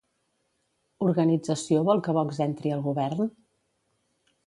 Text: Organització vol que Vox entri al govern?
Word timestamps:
Organització 1.09 1.83
vol 1.91 2.03
que 2.09 2.17
Vox 2.19 2.43
entri 2.49 2.77
al 2.79 2.85
govern? 2.91 3.33